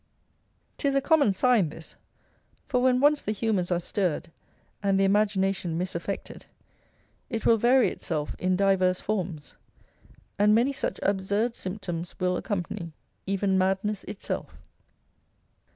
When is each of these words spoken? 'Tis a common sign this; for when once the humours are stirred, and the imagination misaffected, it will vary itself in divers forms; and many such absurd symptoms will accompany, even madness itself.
'Tis 0.79 0.95
a 0.95 0.99
common 1.01 1.31
sign 1.31 1.69
this; 1.69 1.95
for 2.67 2.81
when 2.81 2.99
once 2.99 3.21
the 3.21 3.31
humours 3.31 3.71
are 3.71 3.79
stirred, 3.79 4.31
and 4.81 4.99
the 4.99 5.03
imagination 5.03 5.77
misaffected, 5.77 6.41
it 7.29 7.45
will 7.45 7.57
vary 7.57 7.89
itself 7.89 8.35
in 8.39 8.55
divers 8.55 8.99
forms; 8.99 9.55
and 10.39 10.55
many 10.55 10.73
such 10.73 10.99
absurd 11.03 11.55
symptoms 11.55 12.15
will 12.19 12.35
accompany, 12.35 12.93
even 13.27 13.59
madness 13.59 14.03
itself. 14.05 14.57